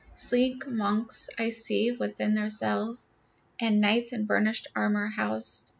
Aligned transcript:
Sleek 0.15 0.65
monks 0.65 1.29
I 1.37 1.51
see 1.51 1.91
within 1.91 2.33
their 2.33 2.49
cells, 2.49 3.07
And 3.59 3.79
knights 3.79 4.13
in 4.13 4.25
burnished 4.25 4.67
armor 4.75 5.05
housed. 5.05 5.69